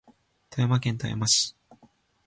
[0.49, 1.55] 富山県富山市